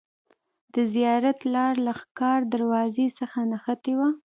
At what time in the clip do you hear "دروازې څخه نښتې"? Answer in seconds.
2.53-3.93